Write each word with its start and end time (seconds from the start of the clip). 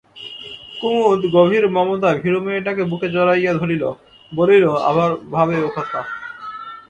কুমুদ 0.79 1.21
গভীর 1.33 1.65
মমতায় 1.67 2.19
ভীরু 2.23 2.39
মেয়েটাকে 2.45 2.83
বুকে 2.83 3.07
জড়াইয়া 3.09 3.53
ধরিল, 3.53 3.83
বলিল, 4.31 4.65
আবার 4.89 5.09
ভাবে 5.31 5.55
ওকথা। 5.63 6.01